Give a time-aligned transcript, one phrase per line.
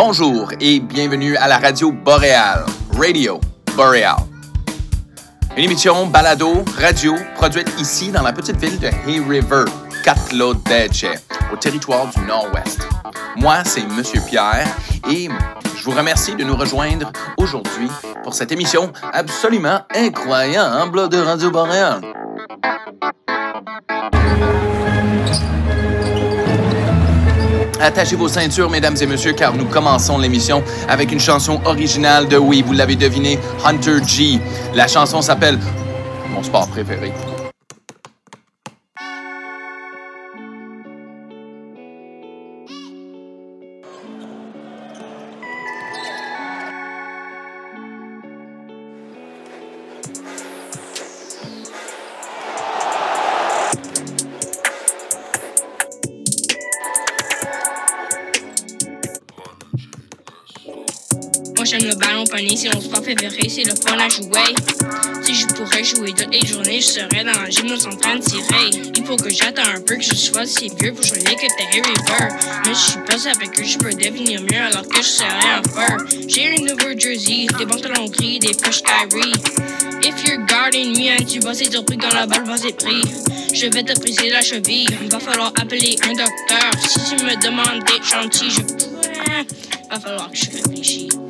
[0.00, 2.64] Bonjour et bienvenue à la radio Boréal,
[2.96, 3.40] Radio
[3.74, 4.14] Boréal.
[5.56, 9.64] Une émission balado radio produite ici dans la petite ville de Hay River,
[10.04, 11.04] Catlodeche,
[11.52, 12.86] au territoire du Nord-Ouest.
[13.38, 14.68] Moi, c'est Monsieur Pierre
[15.10, 15.28] et
[15.76, 17.90] je vous remercie de nous rejoindre aujourd'hui
[18.22, 22.17] pour cette émission absolument incroyable de Radio Boréal.
[27.80, 32.36] Attachez vos ceintures, mesdames et messieurs, car nous commençons l'émission avec une chanson originale de,
[32.36, 34.40] oui, vous l'avez deviné, Hunter G.
[34.74, 35.58] La chanson s'appelle
[36.34, 37.12] Mon sport préféré.
[61.84, 64.54] Le ballon pogné, c'est mon sport préféré, c'est le fun à jouer.
[65.22, 68.22] Si je pourrais jouer toutes les journées, je serais dans la gym en train de
[68.22, 68.70] tirer.
[68.96, 71.64] Il faut que j'attende un peu que je sois assez vieux pour jouer l'équipe de
[71.64, 72.34] Harry River.
[72.64, 75.62] Mais je suis pas avec eux, je peux devenir mieux alors que je serais un
[75.62, 76.28] fur.
[76.28, 79.32] J'ai un nouveau jersey, des pantalons gris, des push Kyrie.
[80.02, 83.02] If you're guarding me and tu vas être surpris quand la balle va pris.
[83.52, 86.70] Je vais te briser la cheville, va falloir appeler un docteur.
[86.86, 88.60] Si tu me demandes d'être gentil, je...
[89.90, 91.27] Va falloir que je réfléchisse.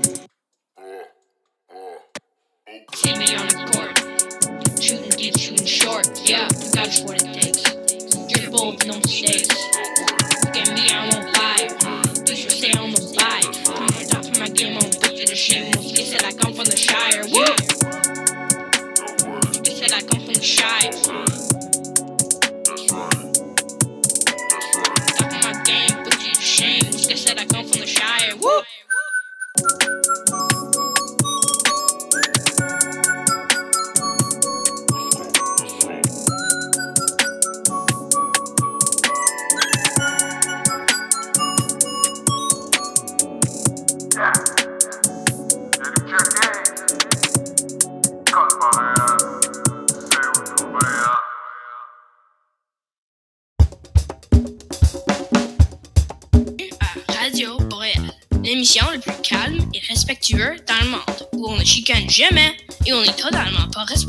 [16.89, 17.25] Shire.
[17.33, 17.44] Woo!
[19.62, 20.91] They said I come from the Shire.
[25.20, 26.84] Of my game, put you to shame.
[26.92, 28.36] They said I come from the Shire.
[28.41, 28.62] Woo!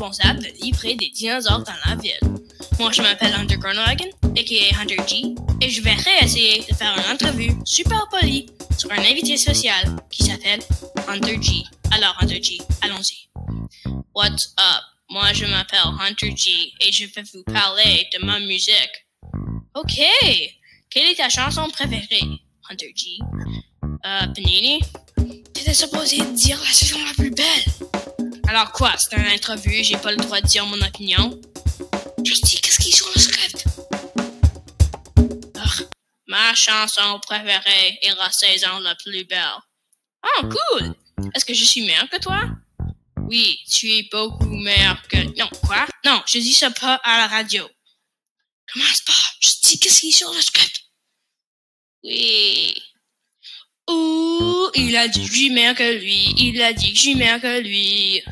[0.00, 2.18] Responsable de livrer des dinosaures dans la ville.
[2.78, 7.12] Moi, je m'appelle Hunter Groenewegen, aka Hunter G, et je vais réessayer de faire une
[7.12, 8.46] entrevue super polie
[8.78, 10.60] sur un invité social qui s'appelle
[11.06, 11.62] Hunter G.
[11.92, 13.28] Alors, Hunter G, allons-y.
[14.14, 14.82] What's up?
[15.10, 19.06] Moi, je m'appelle Hunter G et je vais vous parler de ma musique.
[19.74, 20.00] Ok!
[20.88, 22.22] Quelle est ta chanson préférée,
[22.70, 23.18] Hunter G?
[24.06, 24.80] Euh, Panini?
[25.52, 27.89] T'étais supposé dire la saison la plus belle.
[28.50, 31.40] Alors quoi, c'est un entrevue, j'ai pas le droit de dire mon opinion?
[32.18, 33.64] Je dis qu'est-ce qui est sur le script?
[35.56, 35.84] Ah,
[36.26, 39.54] ma chanson préférée est la saison la plus belle.
[40.24, 40.96] Oh, cool!
[41.32, 42.42] Est-ce que je suis meilleur que toi?
[43.28, 45.18] Oui, tu es beaucoup meilleur que...
[45.38, 45.86] Non, quoi?
[46.04, 47.70] Non, je dis ça pas à la radio.
[48.72, 50.86] Commence pas, je dis qu'est-ce qui est sur le script?
[52.02, 52.82] Oui.
[53.90, 56.34] Ouh, il a dit que je suis que lui.
[56.38, 58.22] Il a dit que je suis que lui.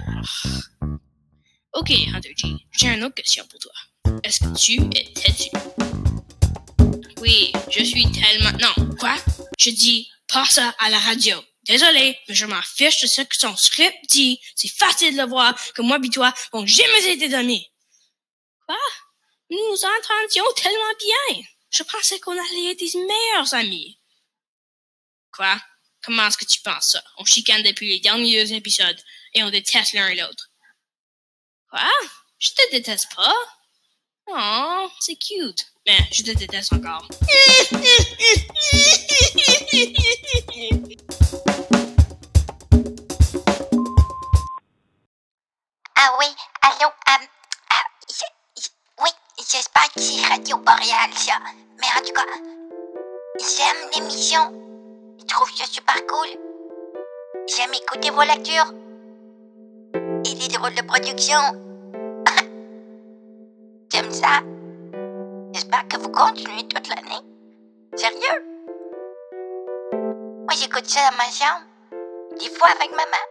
[1.75, 2.35] Ok, Hunter
[2.73, 3.73] j'ai une autre question pour toi.
[4.23, 5.51] Est-ce que tu es têtu?
[7.21, 8.53] Oui, je suis tellement...
[8.59, 9.17] Non, quoi?
[9.59, 11.37] Je dis pas ça à la radio.
[11.65, 14.41] Désolé, mais je m'en fiche de ce que son script dit.
[14.55, 17.67] C'est facile de le voir que moi et toi n'ont jamais été amis.
[18.67, 18.77] Quoi?
[19.51, 21.43] Nous nous entendions tellement bien.
[21.71, 23.99] Je pensais qu'on allait être des meilleurs amis.
[25.33, 25.57] Quoi?
[26.03, 27.03] Comment est-ce que tu penses ça?
[27.19, 28.99] On chicane depuis les derniers deux épisodes
[29.35, 30.49] et on déteste l'un et l'autre.
[31.71, 31.89] Quoi?
[32.39, 33.35] Je te déteste pas?
[34.29, 35.67] Oh, c'est cute.
[35.87, 37.09] Mais je te déteste encore.
[45.97, 46.27] Ah oui,
[46.63, 47.27] allô, euh,
[48.09, 48.69] je- je-
[49.03, 51.39] oui, j'espère que c'est Radio Boréal, ça.
[51.81, 52.27] Mais en tout cas,
[53.41, 54.68] j'aime l'émission.
[55.19, 56.29] Je trouve ça super cool?
[57.49, 58.73] J'aime écouter vos lectures.
[60.25, 61.41] Et les drôles de production.
[63.93, 64.43] j'aime ça.
[65.53, 67.23] J'espère que vous continuez toute l'année.
[67.97, 68.45] Sérieux?
[69.93, 71.67] Moi, j'écoute ça dans ma chambre.
[72.39, 73.25] Des fois avec maman.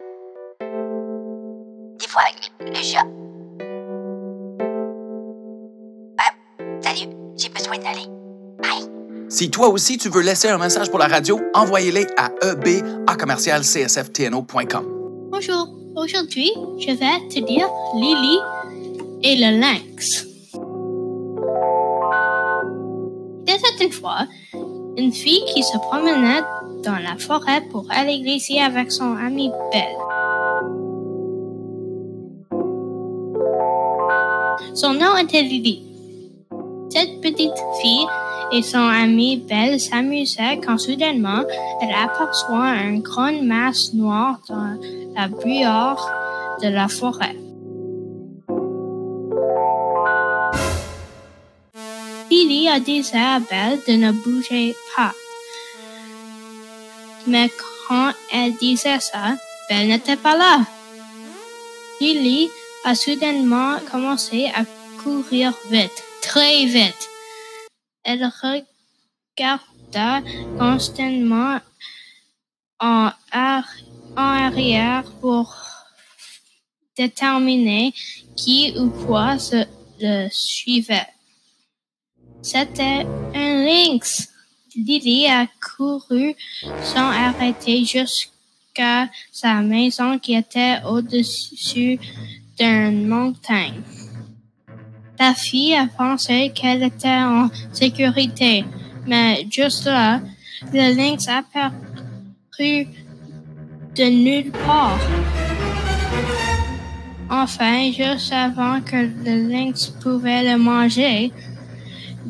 [1.98, 3.06] Des fois avec le, le chat.
[6.20, 6.34] Ah,
[6.82, 8.17] salut, j'ai besoin d'aller.
[9.30, 14.86] Si toi aussi tu veux laisser un message pour la radio, envoyez-les à eba@csftno.com.
[15.30, 18.38] Bonjour, aujourd'hui, je vais te dire Lily
[19.24, 20.26] et le lynx.
[23.46, 24.26] Il était une fois
[24.98, 26.44] une fille qui se promenait
[26.84, 29.98] dans la forêt pour aller glisser avec son amie Belle.
[34.74, 35.84] Son nom était Lily.
[36.90, 38.08] Cette petite fille
[38.52, 41.44] et son amie Belle s'amusaient quand soudainement
[41.82, 44.78] elle aperçoit une grande masse noire dans
[45.16, 46.10] la brouillard
[46.62, 47.36] de la forêt.
[52.30, 55.14] Lily a dit à Belle de ne bouger pas.
[57.26, 57.50] Mais
[57.88, 59.36] quand elle disait ça,
[59.70, 60.60] Belle n'était pas là.
[62.00, 62.50] Lily
[62.86, 64.64] a soudainement commencé à
[65.02, 67.10] courir vite, très vite.
[68.10, 70.22] Elle regarda
[70.58, 71.60] constamment
[72.80, 73.76] en, ar-
[74.16, 75.54] en arrière pour
[76.96, 77.94] déterminer
[78.38, 79.66] qui ou quoi se
[80.00, 81.08] le suivait.
[82.42, 83.06] C'était
[83.36, 84.30] un lynx.
[84.74, 86.34] Lily a couru
[86.84, 92.00] sans arrêter jusqu'à sa maison qui était au-dessus
[92.58, 93.82] d'une montagne.
[95.20, 98.66] La fille a pensé qu'elle était en sécurité,
[99.08, 100.22] mais juste là,
[100.74, 102.88] le lynx a apparu
[103.96, 105.00] de nulle part.
[107.30, 111.32] Enfin, juste avant que le lynx pouvait le manger,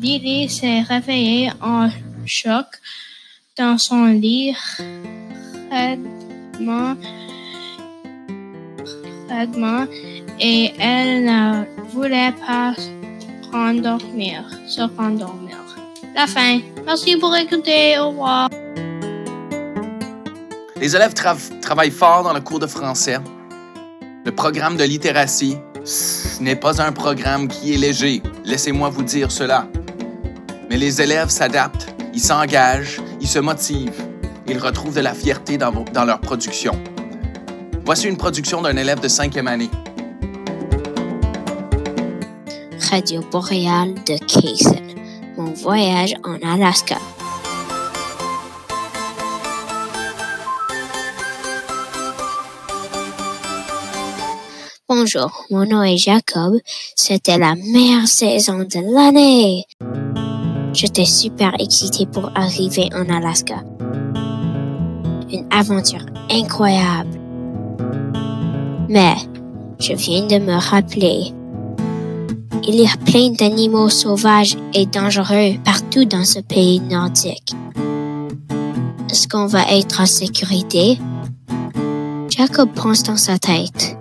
[0.00, 1.88] Lily s'est réveillée en
[2.24, 2.66] choc
[3.56, 4.54] dans son lit
[5.70, 6.96] raidement
[10.40, 12.74] et elle ne voulait pas
[13.52, 15.56] rendormir, se rendormir.
[16.14, 16.60] La fin.
[16.84, 17.98] Merci pour écouter.
[17.98, 18.48] Au revoir.
[20.80, 23.18] Les élèves trav- travaillent fort dans le cours de français.
[24.24, 25.56] Le programme de littératie,
[26.40, 28.22] n'est pas un programme qui est léger.
[28.44, 29.66] Laissez-moi vous dire cela.
[30.68, 34.04] Mais les élèves s'adaptent, ils s'engagent, ils se motivent.
[34.46, 36.72] Ils retrouvent de la fierté dans leur production.
[37.84, 39.70] Voici une production d'un élève de cinquième année.
[42.90, 44.94] Radio Boréale de Kaysen.
[45.36, 46.96] Mon voyage en Alaska.
[54.88, 56.58] Bonjour, mon nom est Jacob.
[56.96, 59.64] C'était la meilleure saison de l'année.
[60.72, 63.62] J'étais super excité pour arriver en Alaska.
[65.30, 67.20] Une aventure incroyable.
[68.88, 69.16] Mais
[69.78, 71.34] je viens de me rappeler
[72.66, 77.54] il y a plein d'animaux sauvages et dangereux partout dans ce pays nordique.
[79.10, 80.98] Est-ce qu'on va être en sécurité?
[82.28, 83.96] Jacob pense dans sa tête.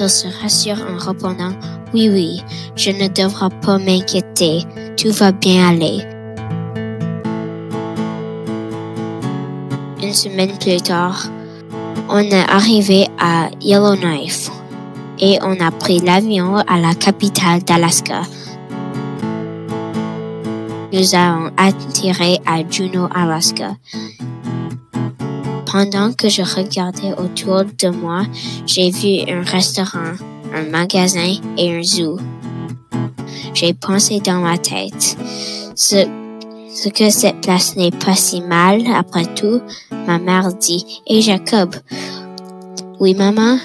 [0.00, 1.52] Il se rassure en répondant
[1.92, 2.42] Oui, oui,
[2.76, 4.62] je ne devrais pas m'inquiéter.
[4.96, 6.02] Tout va bien aller.
[10.02, 11.26] Une semaine plus tard,
[12.08, 14.50] on est arrivé à Yellowknife
[15.20, 18.22] et on a pris l'avion à la capitale d'Alaska.
[20.92, 23.76] Nous avons atterri à Juneau, Alaska.
[25.70, 28.22] Pendant que je regardais autour de moi,
[28.64, 30.14] j'ai vu un restaurant,
[30.54, 32.18] un magasin et un zoo.
[33.52, 35.18] J'ai pensé dans ma tête,
[35.74, 36.06] ce,
[36.74, 39.60] ce que cette place n'est pas si mal après tout.
[40.06, 41.74] Ma mère dit, et Jacob,
[42.98, 43.58] oui maman,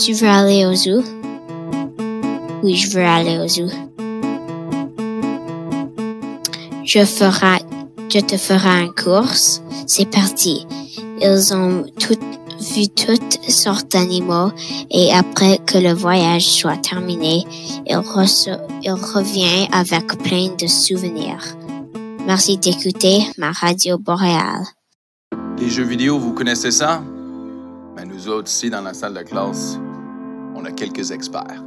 [0.00, 1.02] tu veux aller au zoo?
[2.62, 3.68] Oui, je veux aller au zoo.
[6.84, 7.00] Je
[8.20, 9.62] te ferai une course.
[9.86, 10.66] C'est parti.
[11.20, 11.84] Ils ont
[12.74, 14.52] vu toutes sortes d'animaux
[14.90, 17.44] et après que le voyage soit terminé,
[17.86, 21.44] il, revient avec plein de souvenirs.
[22.26, 24.64] Merci d'écouter ma radio boréale.
[25.58, 27.02] Les jeux vidéo, vous connaissez ça?
[27.96, 29.78] Mais nous autres, ici, dans la salle de classe,
[30.60, 31.62] on a quelques experts.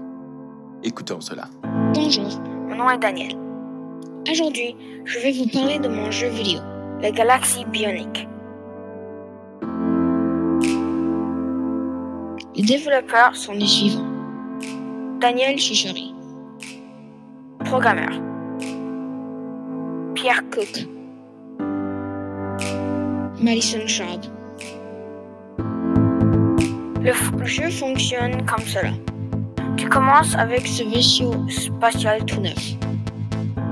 [0.83, 1.45] Écoutons cela.
[1.93, 3.35] Bonjour, mon nom est Daniel.
[4.29, 6.59] Aujourd'hui, je vais vous parler de mon jeu vidéo,
[7.01, 8.27] la Galaxie Bionic.
[12.55, 14.05] Les développeurs sont les suivants.
[15.19, 16.13] Daniel Chichery.
[17.65, 18.11] Programmeur.
[20.13, 20.87] Pierre Cook.
[23.41, 24.21] Madison Schaub.
[27.03, 28.91] Le jeu fonctionne comme cela.
[29.75, 32.75] Tu commences avec ce vaisseau spatial tout neuf.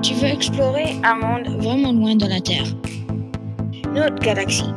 [0.01, 2.65] Tu veux explorer un monde vraiment loin de la Terre.
[3.85, 4.73] Une autre galaxie.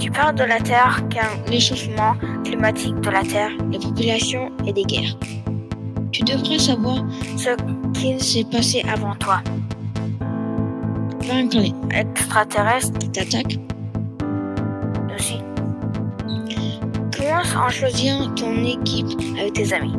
[0.00, 4.82] Tu parles de la Terre car l'échauffement climatique de la Terre, la population et des
[4.82, 5.16] guerres.
[6.10, 7.04] Tu devrais savoir
[7.36, 7.50] ce
[7.92, 9.42] qu'il s'est passé avant toi.
[11.20, 13.60] Vaincre les extraterrestres qui.
[17.30, 19.06] Commence en choisissant ton équipe
[19.38, 19.94] avec tes amis.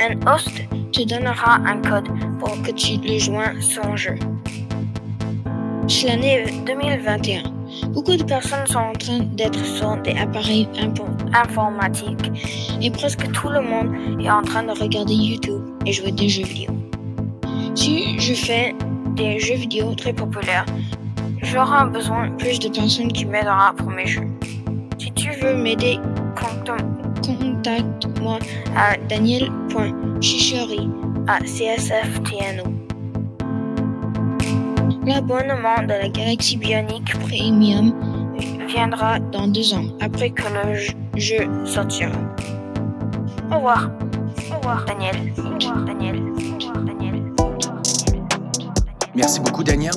[0.00, 0.50] Un host
[0.92, 2.08] te donnera un code
[2.40, 4.16] pour que tu le joins son jeu.
[5.86, 7.42] C'est l'année 2021.
[7.90, 10.68] Beaucoup de personnes sont en train d'être sur des appareils
[11.32, 12.32] informatiques
[12.82, 16.44] et presque tout le monde est en train de regarder YouTube et jouer des jeux
[16.44, 16.72] vidéo.
[17.76, 18.74] Si je fais
[19.14, 20.66] des jeux vidéo très populaires,
[21.40, 24.26] j'aurai besoin de plus de personnes qui m'aideront pour mes jeux.
[24.98, 26.00] Si tu veux m'aider,
[27.68, 28.38] contacte-moi
[28.76, 30.88] à daniel.chichori
[31.26, 32.64] à CSFTNO.
[35.06, 37.92] L'abonnement de la Galaxie Bionique Premium
[38.68, 42.12] viendra dans deux ans, après que le jeu sortira.
[43.50, 43.90] Au revoir.
[44.50, 45.32] Au revoir, Daniel.
[45.86, 46.16] Daniel.
[46.18, 47.22] Au revoir, Daniel.
[49.14, 49.92] Merci beaucoup, Daniel.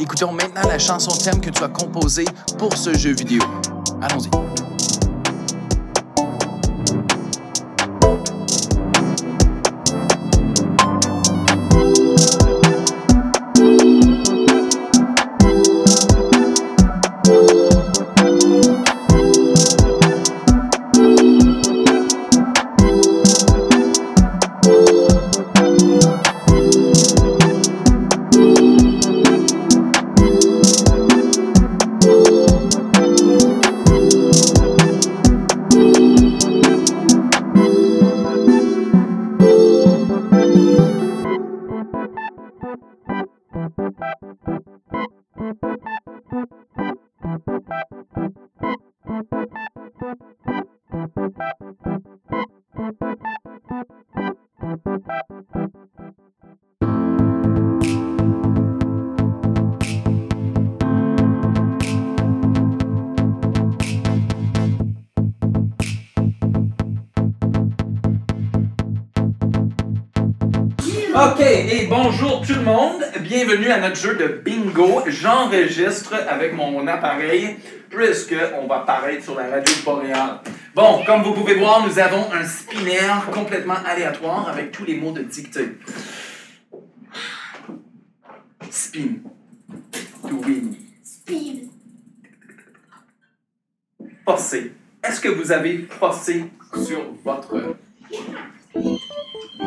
[0.00, 2.24] Écoutons maintenant la chanson thème que tu as composée
[2.58, 3.42] pour ce jeu vidéo.
[4.02, 4.63] Allons-y.
[71.14, 73.04] OK, et bonjour tout le monde.
[73.20, 75.00] Bienvenue à notre jeu de bingo.
[75.06, 77.54] J'enregistre avec mon appareil
[77.88, 80.40] puisque on va paraître sur la radio boréale.
[80.74, 85.12] Bon, comme vous pouvez voir, nous avons un spinner complètement aléatoire avec tous les mots
[85.12, 85.78] de dictée.
[88.68, 89.18] Spin.
[90.28, 90.74] To win.
[91.04, 91.68] Speed.
[94.24, 94.72] Forcé.
[95.04, 96.46] Est-ce que vous avez forcé
[96.84, 97.76] sur votre
[99.58, 99.66] Faut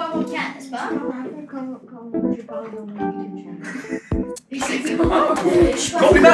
[0.00, 0.88] avoir n'est-ce pas?
[6.00, 6.30] Compliment.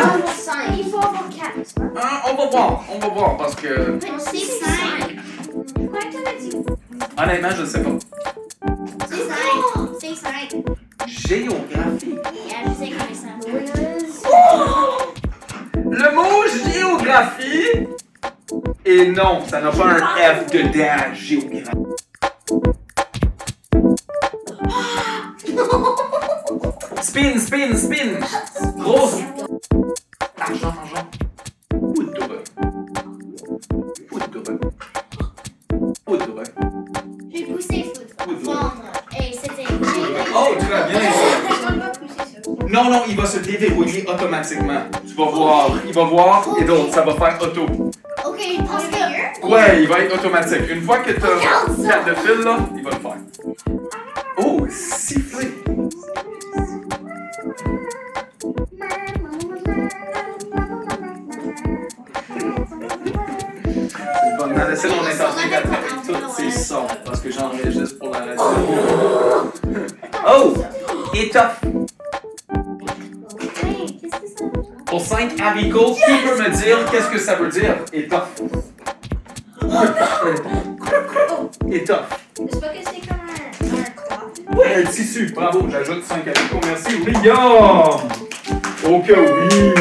[0.76, 1.82] Il faut avoir quatre, n'est-ce pas?
[1.82, 5.16] Hein, on va voir, on va voir parce que C'est cinq.
[5.90, 6.56] Quoi que t'avais dit?
[7.18, 7.90] honnêtement, je sais pas.
[10.00, 10.14] C'est.
[10.14, 10.48] C'est.
[11.06, 12.18] Géographie.
[18.92, 21.70] Et non, ça n'a pas un F dedans, géographie.
[27.00, 28.18] Spin, spin, spin.
[28.78, 29.20] Grosse.
[30.40, 31.06] Argent, argent.
[31.70, 32.42] Poudre.
[34.08, 34.42] Poudre.
[36.04, 36.42] Poudre.
[37.32, 38.08] J'ai poussé foot.
[38.18, 38.40] Foudre.
[38.42, 38.82] Vendre.
[39.16, 39.72] Et c'était.
[40.34, 41.00] Oh, très bien.
[42.68, 44.82] Non, non, il va se déverrouiller automatiquement.
[45.06, 47.89] Tu vas voir, il va voir et d'autres, ça va faire auto.
[49.50, 50.70] Ouais, il va être automatique.
[50.70, 51.40] Une fois que tu as
[51.88, 53.16] quatre de fil, là, il va le faire.
[54.36, 55.48] Oh, siffler.
[64.38, 65.66] Bon, on a laissé mon intention avec
[66.06, 68.44] tous ces sons parce que j'enregistre pour la radio.
[70.28, 70.54] Oh!
[71.12, 71.60] Étoffe.
[74.86, 77.74] Pour 5 haricots, qui peut me dire qu'est-ce que ça veut dire?
[77.92, 78.40] Étoffe.
[81.72, 82.20] Étoffe.
[82.36, 83.18] C'est pas que c'est comme
[84.52, 84.56] un?
[84.56, 85.32] Ouais, un tissu.
[85.34, 86.60] Bravo, j'ajoute 5 haricots.
[86.66, 88.00] Merci, William.
[88.86, 89.74] Oh que oui.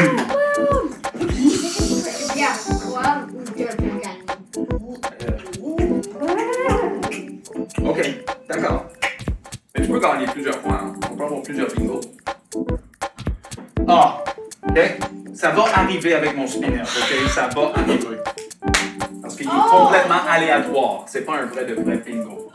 [7.82, 8.00] Ok,
[8.48, 8.84] d'accord.
[9.74, 10.80] Mais tu peux gagner plusieurs fois.
[10.82, 10.92] hein.
[11.10, 12.00] On peut avoir plusieurs bingos.
[13.88, 14.22] Ah,
[14.68, 14.78] ok.
[15.34, 17.30] Ça va arriver avec mon spinner, ok?
[17.30, 18.19] Ça va arriver.
[20.90, 21.04] Aléatoire.
[21.08, 22.50] C'est pas un vrai de vrai bingo.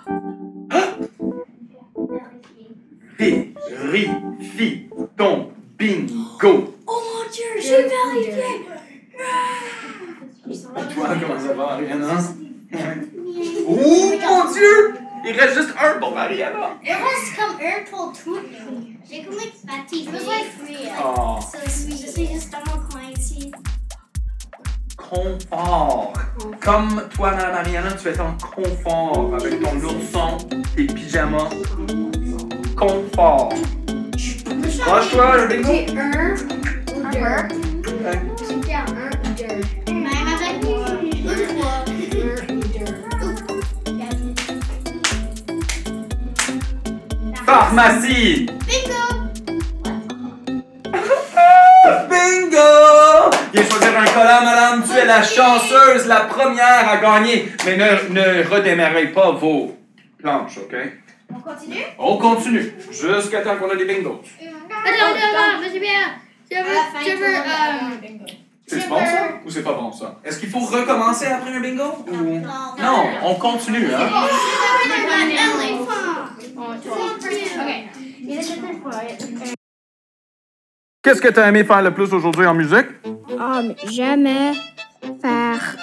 [3.18, 6.76] Vérifie ton bingo.
[6.88, 8.66] Oh mon dieu, j'ai vérifié.
[10.94, 12.18] Toi, comment ça va, Ariana?
[13.68, 14.94] Oh mon dieu!
[15.28, 16.78] Il reste juste un pour Mariana.
[16.84, 18.40] Il reste comme un pour tout.
[19.10, 20.12] J'ai comme fatigué.
[20.14, 22.85] Je suis Oh, Je suis juste dans mon coin ici.
[25.16, 26.14] Confort.
[26.62, 30.38] Comme toi, Madame Mariana, tu es en confort avec ton ourson,
[30.76, 31.50] tes pyjamas.
[32.76, 33.54] Confort.
[34.80, 35.72] Franche-toi, le bingo.
[37.12, 37.90] J'ai un ou deux.
[38.38, 38.94] Tu fais un ou
[39.38, 39.94] deux.
[39.94, 40.86] Même avec moi.
[41.28, 41.78] Un, trois.
[41.88, 42.96] Un ou deux.
[47.46, 48.48] Pharmacie.
[53.98, 54.84] Un collant, madame.
[54.84, 57.50] Tu es la chanceuse, la première à gagner.
[57.66, 59.78] Mais ne, ne redémarrez pas vos
[60.18, 60.76] planches, OK?
[61.34, 61.86] On continue?
[61.98, 64.22] On continue jusqu'à temps qu'on a des bingos.
[64.22, 64.52] Attends,
[64.86, 66.20] attends, attends, monsieur Pierre.
[66.52, 68.28] Je veux, je veux, euh,
[68.68, 69.30] C'est bon ça?
[69.46, 70.16] Ou c'est pas bon ça?
[70.24, 72.06] Est-ce qu'il faut recommencer après un bingo?
[72.08, 72.16] Ou...
[72.16, 72.76] Non.
[72.80, 74.10] Non, on continue, hein?
[81.06, 82.88] Qu'est-ce que tu as aimé faire le plus aujourd'hui en musique?
[83.40, 84.54] Um, J'aimais
[85.22, 85.78] faire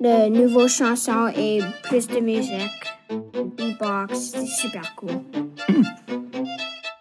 [0.00, 2.86] de nouvelles chansons et plus de musique.
[3.10, 5.10] Beatbox, c'était super cool.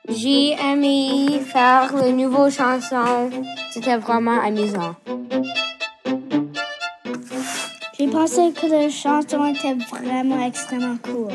[0.10, 3.30] J'ai aimé faire les nouvelles chansons.
[3.72, 4.98] C'était vraiment amusant.
[7.98, 11.32] J'ai pensé que les chansons étaient vraiment extrêmement cool.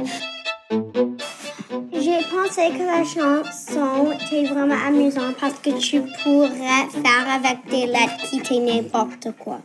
[2.47, 8.23] Pensé que la chanson était vraiment amusante parce que tu pourrais faire avec des lettres
[8.31, 9.59] qui étaient n'importe quoi.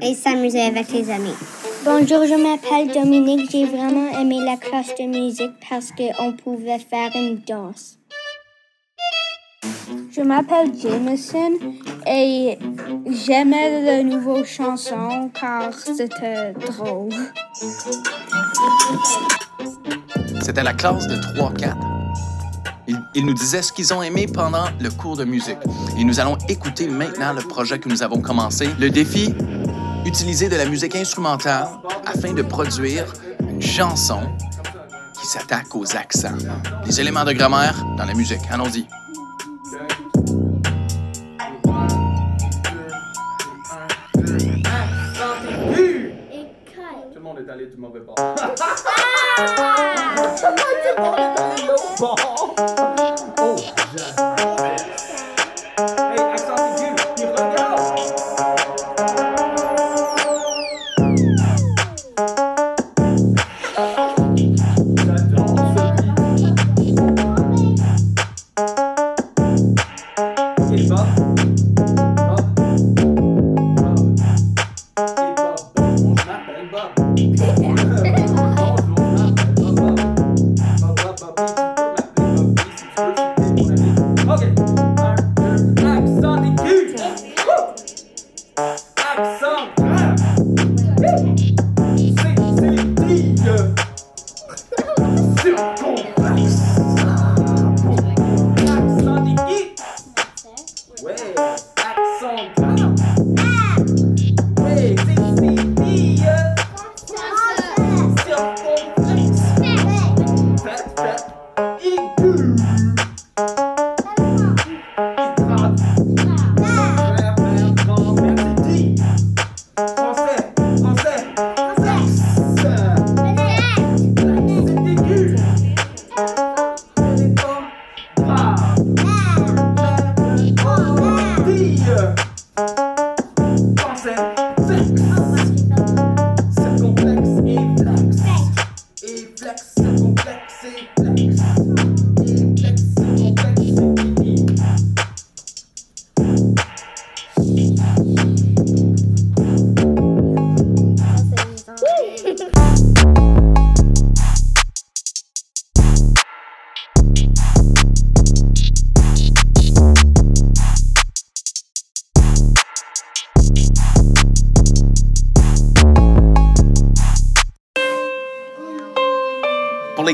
[0.00, 1.34] Et s'amuser avec tes amis.
[1.84, 3.50] Bonjour, je m'appelle Dominique.
[3.50, 7.98] J'ai vraiment aimé la classe de musique parce qu'on pouvait faire une danse.
[10.14, 11.52] Je m'appelle Jameson
[12.06, 12.58] et
[13.10, 17.10] j'aimais les nouvelles chansons car c'était drôle.
[20.42, 21.74] C'était la classe de 3-4.
[22.88, 25.58] Ils, ils nous disaient ce qu'ils ont aimé pendant le cours de musique.
[25.98, 28.68] Et nous allons écouter maintenant le projet que nous avons commencé.
[28.78, 29.34] Le défi,
[30.04, 31.68] utiliser de la musique instrumentale
[32.06, 34.20] afin de produire une chanson
[35.20, 36.36] qui s'attaque aux accents.
[36.84, 38.40] Les éléments de grammaire dans la musique.
[38.50, 38.86] Allons-y.
[47.52, 48.14] talento mal verbal.
[49.38, 49.62] Muito
[50.16, 52.54] bom, talento verbal.
[53.38, 53.56] Oh,
[53.98, 54.21] já.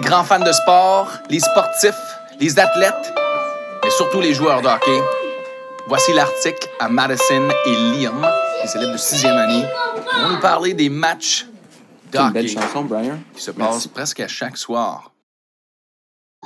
[0.08, 1.92] Les grands fans de sport, les sportifs,
[2.40, 3.12] les athlètes,
[3.84, 5.02] et surtout les joueurs de hockey,
[5.86, 8.26] voici l'article à Madison et Liam
[8.62, 9.66] qui célèbre de sixième année.
[10.16, 11.44] Ils vont nous parler des matchs
[12.32, 13.18] belle chanson, Brian.
[13.36, 13.70] qui se Merci.
[13.70, 15.12] passent presque à chaque soir.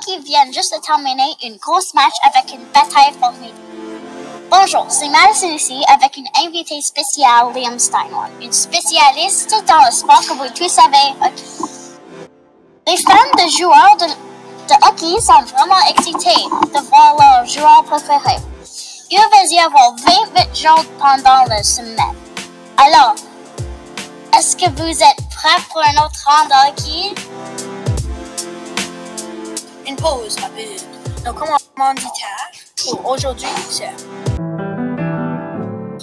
[0.03, 3.53] qui viennent juste de terminer une grosse match avec une bataille formidable.
[4.51, 10.19] Bonjour, c'est Madison ici avec une invitée spéciale, Liam Steinway, une spécialiste dans le sport
[10.19, 11.82] que vous tous savez, hockey.
[12.85, 16.43] Les fans de joueurs de, de hockey sont vraiment excités
[16.73, 18.35] de voir leur joueur préféré.
[19.09, 19.95] Il va y avoir
[20.35, 21.97] 28 jours pendant la semaine.
[22.77, 23.15] Alors,
[24.37, 27.15] est-ce que vous êtes prêts pour un autre round de hockey?
[29.87, 30.81] Une pause rapide.
[31.25, 32.51] Nos commanditaires
[32.83, 33.93] pour aujourd'hui, c'est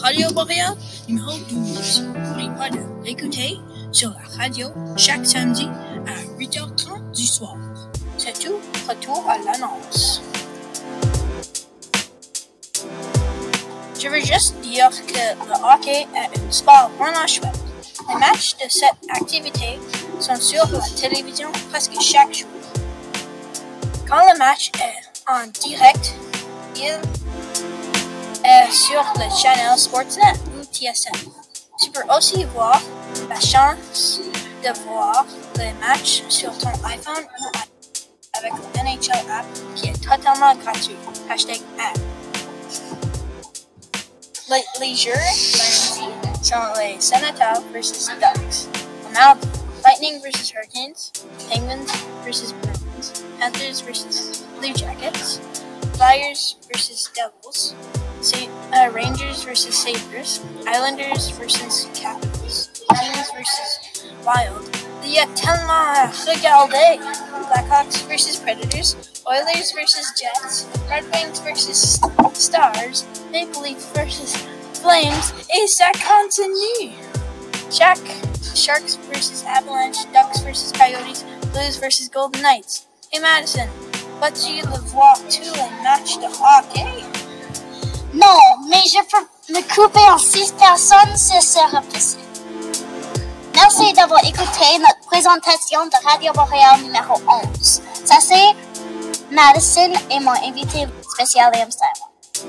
[0.02, 0.74] Radio Boréal
[1.08, 2.02] numéro 12.
[2.02, 3.58] N'oubliez pas de l'écouter
[3.92, 5.68] sur la radio chaque samedi
[6.06, 7.56] à 8h30 du soir.
[8.16, 8.56] C'est tout.
[8.88, 10.22] Retour à l'annonce.
[14.00, 17.58] Je veux juste dire que le hockey est un sport vraiment chouette.
[18.08, 19.78] Les matchs de cette activité
[20.18, 22.48] sont sur la télévision presque chaque jour.
[24.08, 26.14] Quand le match est en direct,
[26.76, 26.98] il
[28.44, 31.30] est sur le channel Sportsnet ou TSN.
[31.82, 32.80] Tu peux aussi voir
[33.28, 34.20] la chance
[34.62, 35.24] de voir
[35.58, 37.68] les matchs sur ton iPhone ou iPad
[38.34, 39.46] avec le NHL app
[39.76, 40.96] qui est totalement gratuit.
[41.30, 41.98] Hashtag app.
[44.48, 48.66] Les, les jeux lundi sont les Senators versus Ducks.
[49.08, 49.48] Le mardi,
[49.84, 51.12] Lightning versus Hurricanes,
[51.48, 51.86] Penguins
[52.24, 55.40] versus Bruins, Panthers versus Blue Jackets,
[55.96, 57.74] Flyers versus Devils,
[58.22, 58.36] Sa-
[58.74, 63.78] uh, Rangers versus Sabres, Islanders versus Capitals, Kings versus
[64.24, 64.76] Wild.
[65.02, 67.00] Il y a tellement à regarder.
[67.50, 68.94] Blackhawks versus Predators,
[69.26, 71.98] Oilers versus Jets, Red Wings versus
[72.34, 74.36] Stars, Maple Leafs versus
[74.80, 75.32] Flames,
[75.66, 76.92] ça continue.
[77.70, 77.98] Jack,
[78.54, 82.86] Sharks versus Avalanche, Ducks versus Coyotes, Blues versus Golden Knights.
[83.12, 83.68] Hey Madison,
[84.22, 87.04] le voir tous les matchs de hockey?
[88.14, 92.29] Non, mais je peux me couper en six personnes, ce sera possible.
[93.62, 97.14] Merci d'avoir écouté notre présentation de Radio Boréal numéro
[97.52, 97.82] 11.
[98.06, 98.54] Ça c'est
[99.30, 102.48] Madison et mon invité spécial Liam Steinway.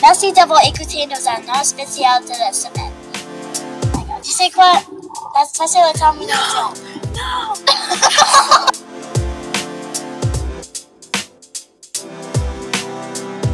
[0.00, 2.90] Merci d'avoir écouté nos annonces spéciales de la semaine.
[4.22, 4.72] Tu sais quoi?
[5.52, 6.72] Ça, c'est la termination.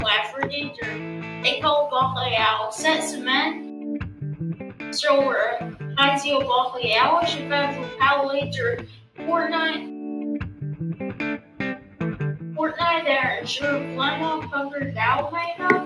[0.04, 2.70] Lafferty de École Boréale.
[2.70, 3.98] Cette semaine,
[4.92, 5.32] sur
[5.96, 8.84] Radio Boréal, je vais vous parler de
[9.24, 9.86] Fortnite.
[12.54, 15.84] Fortnite est un jeu vraiment populaire maintenant.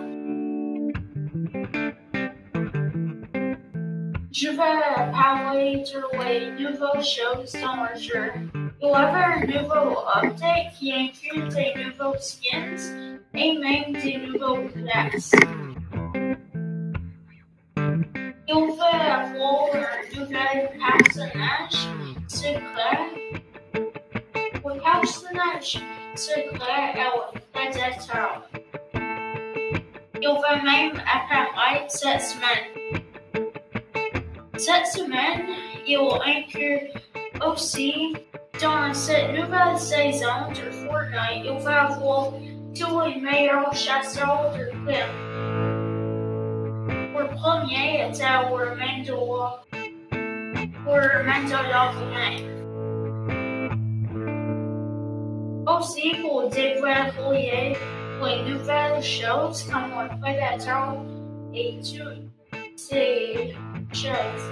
[4.32, 8.32] Je vais parler de les nouvelles choses dans le jeu.
[8.82, 13.10] Il y avait un nouveau update qui inclut des nouveaux skins
[18.50, 18.76] et même des nouveaux classes.
[18.76, 21.88] Il va avoir un nouvel personnage
[22.28, 23.00] secret.
[24.64, 25.80] Le personnage
[26.16, 28.42] secret est le prédateur.
[30.22, 32.66] Il va même apparaître cette semaine.
[34.56, 35.46] Cette semaine,
[35.86, 36.90] il inclut
[37.46, 38.14] aussi
[38.60, 42.32] dans cette nouvelle saison de Fortnite, il va avoir
[42.78, 44.96] tous les meilleurs chasseurs de clips.
[45.14, 45.29] Le
[47.40, 48.24] premier était
[48.76, 49.64] Mandalor.
[50.12, 52.46] Le Mandalorian.
[55.66, 57.76] Aussi pour dévoiler
[58.22, 60.96] les nouvelles choses comme le prédateur
[61.54, 62.28] et toutes
[62.76, 63.54] ces
[63.92, 64.46] choses.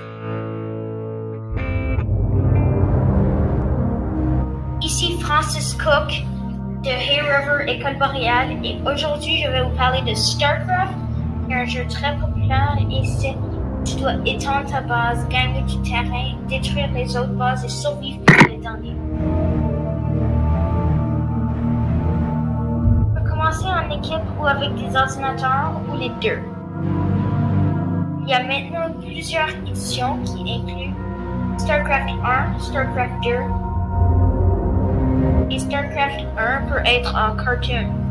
[4.80, 6.08] Ici Francis Cook
[6.84, 10.94] de Hay River École Boréale et aujourd'hui je vais vous parler de StarCraft,
[11.52, 13.34] un jeu très populaire ici.
[13.84, 18.48] Tu dois étendre ta base, gagner du terrain, détruire les autres bases et survivre pour
[18.48, 18.96] les derniers.
[23.14, 26.40] Tu peux commencer en équipe ou avec des ordinateurs ou les deux.
[28.22, 30.94] Il y a maintenant plusieurs éditions qui incluent
[31.56, 33.30] StarCraft 1, StarCraft 2,
[35.50, 38.07] et StarCraft 1 peut être en cartoon.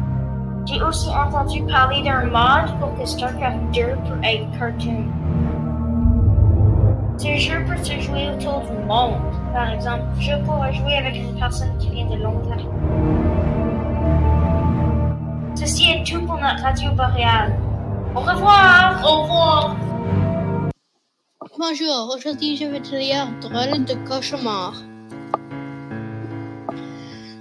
[0.68, 5.06] J'ai aussi entendu parler d'un mod pour que StarCraft 2 peut être cartoon.
[7.18, 9.16] Ce jeu peut se jouer autour du monde.
[9.54, 12.70] Par exemple, je pourrais jouer avec une personne qui vient de l'Ontario.
[15.56, 17.58] Ceci est tout pour notre radio boréale.
[18.14, 19.02] Au revoir!
[19.06, 19.76] Au revoir!
[21.58, 24.74] Bonjour, aujourd'hui je vais te lire Drôle de cauchemar.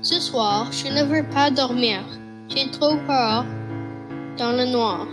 [0.01, 2.05] Ce soir, je ne veux pas dormir.
[2.49, 3.45] J'ai trop peur
[4.39, 5.09] dans le noir.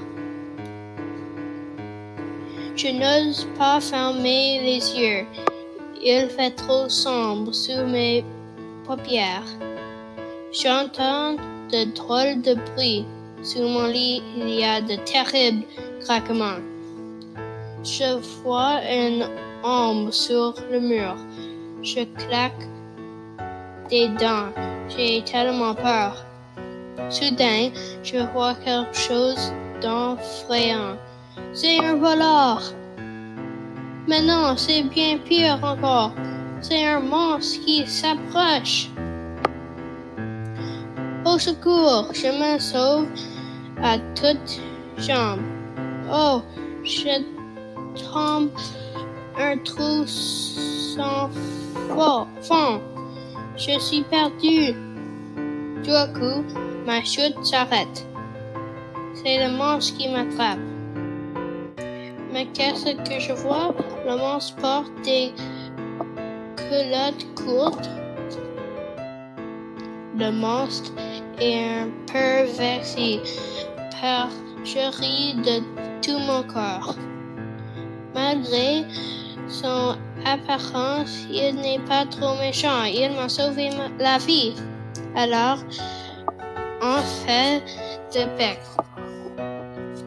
[2.75, 5.25] Je n'ose pas fermer les yeux.
[6.01, 8.23] Il fait trop sombre sous mes
[8.85, 9.47] paupières.
[10.51, 11.35] J'entends
[11.71, 13.05] de drôles de bruits.
[13.41, 15.65] Sous mon lit, il y a de terribles
[16.01, 16.61] craquements.
[17.83, 19.27] Je vois une
[19.63, 21.15] ombre sur le mur.
[21.81, 22.67] Je claque
[23.89, 24.53] des dents.
[24.89, 26.25] J'ai tellement peur.
[27.09, 27.71] Soudain,
[28.03, 30.97] je vois quelque chose d'effrayant.
[31.53, 32.61] C'est un voleur.
[34.07, 36.11] Mais non, c'est bien pire encore.
[36.61, 38.89] C'est un monstre qui s'approche.
[41.25, 43.07] Au secours, je me sauve
[43.81, 44.61] à toutes
[44.97, 45.41] jambes.
[46.11, 46.41] Oh,
[46.83, 47.21] je
[47.95, 48.49] tombe
[49.39, 51.29] un trou sans
[52.41, 52.81] fond.
[53.57, 54.73] Je suis perdu.
[55.83, 56.43] Tout coup,
[56.85, 58.05] ma chute s'arrête.
[59.13, 60.59] C'est le monstre qui m'attrape.
[62.31, 63.73] Mais qu'est-ce que je vois?
[64.05, 65.31] Le monstre porte des
[66.57, 67.89] culottes courtes.
[70.17, 70.91] Le monstre
[71.39, 73.21] est un peu vexé,
[74.01, 74.29] par
[74.63, 75.61] je ris de
[76.01, 76.95] tout mon corps.
[78.13, 78.85] Malgré
[79.47, 82.83] son apparence, il n'est pas trop méchant.
[82.83, 83.69] Il m'a sauvé
[83.99, 84.53] la vie.
[85.15, 85.57] Alors,
[86.83, 87.63] on fait
[88.13, 88.59] de bec.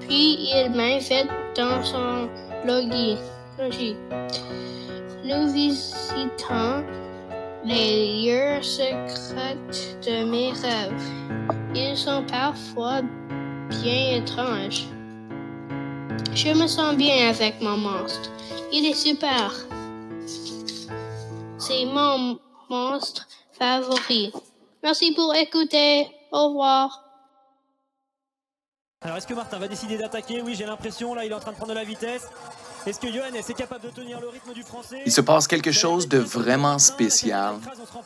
[0.01, 2.29] Puis il m'invite dans son
[2.67, 3.17] logis.
[5.25, 6.85] Nous visitons
[7.65, 9.57] les lieux secrets
[10.03, 11.03] de mes rêves.
[11.75, 13.01] Ils sont parfois
[13.71, 14.87] bien étranges.
[16.35, 18.31] Je me sens bien avec mon monstre.
[18.73, 19.53] Il est super.
[21.59, 23.27] C'est mon monstre
[23.59, 24.33] favori.
[24.83, 26.16] Merci pour écouter.
[26.33, 27.03] Au revoir.
[29.03, 30.43] Alors est-ce que Martin va décider d'attaquer?
[30.43, 31.15] Oui, j'ai l'impression.
[31.15, 32.29] Là, il est en train de prendre de la vitesse.
[32.87, 35.03] Est-ce que Johannes est capable de tenir le rythme du français?
[35.05, 37.57] Il se passe quelque chose de vraiment spécial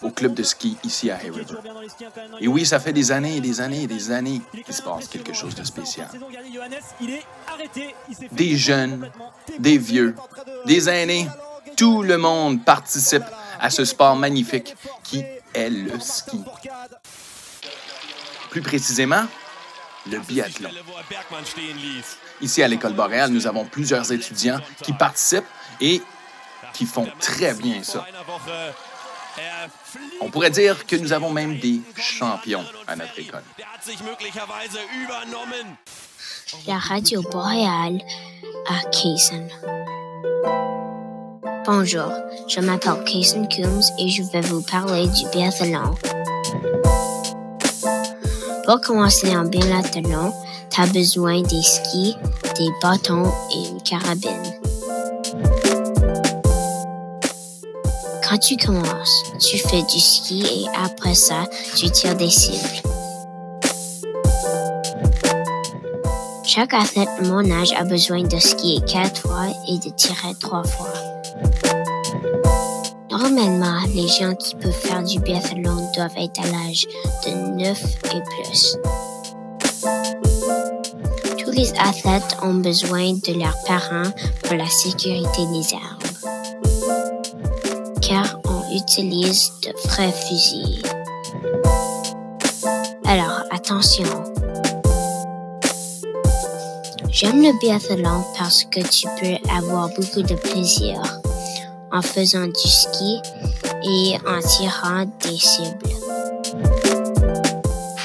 [0.02, 1.54] au club de ski ici à Hay River.
[2.40, 5.06] Et oui, ça fait des années et des années et des années qu'il se passe
[5.08, 6.08] quelque chose de spécial.
[8.32, 9.10] Des jeunes,
[9.58, 10.14] des vieux,
[10.64, 11.28] des aînés,
[11.76, 13.24] tout le monde participe
[13.60, 16.42] à ce sport magnifique qui est le ski.
[18.50, 19.24] Plus précisément,
[20.10, 20.70] le biathlon.
[22.40, 25.44] Ici à l'École boréale, nous avons plusieurs étudiants qui participent
[25.80, 26.02] et
[26.72, 28.06] qui font très bien ça.
[30.20, 33.42] On pourrait dire que nous avons même des champions à notre école.
[36.66, 38.00] La radio boréale
[38.68, 39.48] à Kaysen.
[41.66, 42.12] Bonjour,
[42.48, 45.94] je m'appelle Kaysen Coombs et je vais vous parler du biathlon.
[48.64, 50.32] Pour commencer en biathlon,
[50.70, 52.16] tu as besoin des skis,
[52.56, 54.30] des bâtons et une carabine.
[58.28, 61.46] Quand tu commences, tu fais du ski et après ça,
[61.76, 62.82] tu tires des cibles.
[66.44, 70.92] Chaque athlète mon âge a besoin de skier quatre fois et de tirer trois fois.
[73.20, 76.86] Normalement, les gens qui peuvent faire du biathlon doivent être à l'âge
[77.26, 78.78] de 9 et plus.
[81.36, 84.10] Tous les athlètes ont besoin de leurs parents
[84.42, 85.98] pour la sécurité des armes,
[88.00, 90.82] car on utilise de vrais fusils.
[93.04, 94.24] Alors, attention.
[97.10, 101.19] J'aime le biathlon parce que tu peux avoir beaucoup de plaisir
[101.92, 103.20] en faisant du ski
[103.84, 105.90] et en tirant des cibles.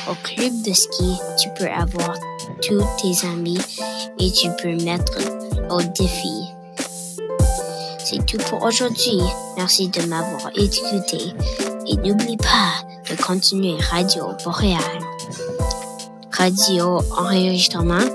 [0.10, 2.16] Au club de ski, tu peux avoir
[2.62, 3.60] tous tes amis
[4.20, 5.18] et tu peux mettre
[5.70, 6.56] au défi.
[8.04, 9.20] C'est tout pour aujourd'hui.
[9.58, 11.34] Merci de m'avoir écouté
[11.88, 14.80] et n'oublie pas de continuer Radio Boréal.
[16.32, 18.06] Radio enregistrement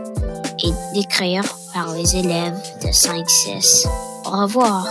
[0.63, 3.87] et d'écrire par les élèves de 5-6.
[4.27, 4.87] Au revoir.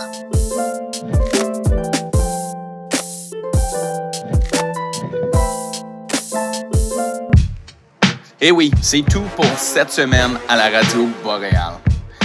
[8.41, 11.73] Et oui, c'est tout pour cette semaine à la radio Boréal.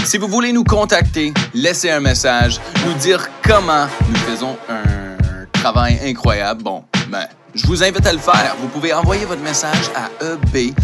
[0.05, 5.99] Si vous voulez nous contacter, laissez un message, nous dire comment nous faisons un travail
[6.05, 6.63] incroyable.
[6.63, 8.55] Bon, ben, je vous invite à le faire.
[8.61, 10.75] Vous pouvez envoyer votre message à eb.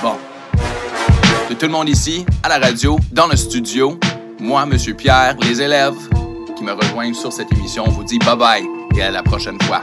[0.00, 0.16] Bon,
[1.50, 3.98] de tout le monde ici, à la radio, dans le studio,
[4.38, 5.96] moi, Monsieur Pierre, les élèves
[6.56, 8.64] qui me rejoignent sur cette émission, vous dit bye bye
[8.96, 9.82] et à la prochaine fois.